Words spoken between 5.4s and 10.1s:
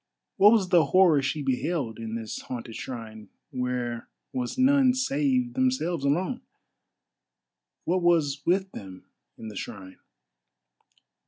themselves alone? What was with them in the shrine?